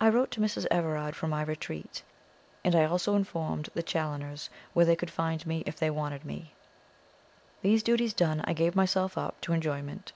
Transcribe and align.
I 0.00 0.08
wrote 0.08 0.30
to 0.30 0.40
Mrs. 0.40 0.66
Everard 0.70 1.16
from 1.16 1.30
my 1.30 1.42
retreat, 1.42 2.04
and 2.62 2.76
I 2.76 2.84
also 2.84 3.16
informed 3.16 3.70
the 3.74 3.82
Challoners 3.82 4.50
where 4.72 4.86
they 4.86 4.94
could 4.94 5.10
find 5.10 5.44
me 5.44 5.64
if 5.66 5.76
they 5.80 5.90
wanted 5.90 6.24
me. 6.24 6.54
These 7.60 7.82
duties 7.82 8.14
done, 8.14 8.42
I 8.44 8.52
gave 8.52 8.76
myself 8.76 9.18
up 9.18 9.40
to 9.40 9.52
enjoyment. 9.52 10.12